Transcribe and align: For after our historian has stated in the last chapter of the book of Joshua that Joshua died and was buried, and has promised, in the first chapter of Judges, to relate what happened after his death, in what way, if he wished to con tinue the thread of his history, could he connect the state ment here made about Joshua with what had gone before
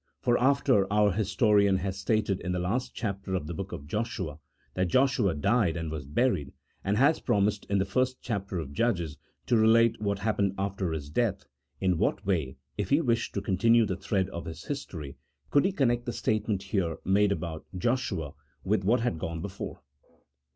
For 0.19 0.35
after 0.39 0.91
our 0.91 1.11
historian 1.11 1.77
has 1.77 1.95
stated 1.95 2.41
in 2.41 2.53
the 2.53 2.57
last 2.57 2.95
chapter 2.95 3.35
of 3.35 3.45
the 3.45 3.53
book 3.53 3.71
of 3.71 3.85
Joshua 3.85 4.39
that 4.73 4.87
Joshua 4.87 5.35
died 5.35 5.77
and 5.77 5.91
was 5.91 6.07
buried, 6.07 6.53
and 6.83 6.97
has 6.97 7.19
promised, 7.19 7.65
in 7.69 7.77
the 7.77 7.85
first 7.85 8.19
chapter 8.19 8.57
of 8.57 8.73
Judges, 8.73 9.15
to 9.45 9.55
relate 9.55 10.01
what 10.01 10.17
happened 10.17 10.55
after 10.57 10.91
his 10.91 11.11
death, 11.11 11.45
in 11.79 11.99
what 11.99 12.25
way, 12.25 12.55
if 12.79 12.89
he 12.89 12.99
wished 12.99 13.35
to 13.35 13.43
con 13.43 13.59
tinue 13.59 13.85
the 13.87 13.95
thread 13.95 14.27
of 14.29 14.45
his 14.45 14.63
history, 14.65 15.17
could 15.51 15.65
he 15.65 15.71
connect 15.71 16.07
the 16.07 16.13
state 16.13 16.47
ment 16.47 16.63
here 16.63 16.97
made 17.05 17.31
about 17.31 17.67
Joshua 17.77 18.33
with 18.63 18.83
what 18.83 19.01
had 19.01 19.19
gone 19.19 19.39
before 19.39 19.83